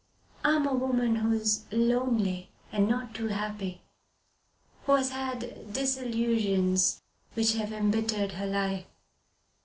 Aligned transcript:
I 0.43 0.55
am 0.55 0.65
a 0.65 0.73
woman 0.73 1.17
who 1.17 1.31
is 1.31 1.65
lonely 1.71 2.49
and 2.71 2.87
not 2.89 3.13
too 3.13 3.27
happy, 3.27 3.81
who 4.87 4.95
has 4.95 5.11
had 5.11 5.71
disillusions 5.71 7.03
which 7.35 7.53
have 7.53 7.71
embittered 7.71 8.31
her 8.31 8.47
life. 8.47 8.87